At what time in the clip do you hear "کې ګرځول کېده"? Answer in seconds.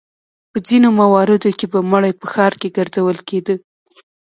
2.61-3.55